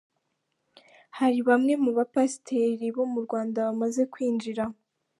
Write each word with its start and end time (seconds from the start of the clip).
Hari 1.17 1.39
bamwe 1.47 1.73
mu 1.83 1.91
ba 1.97 2.03
pasiteri 2.13 2.87
bo 2.95 3.03
mu 3.11 3.19
Rwanda 3.25 3.57
bamaze 3.67 4.01
kwinjira:. 4.13 4.63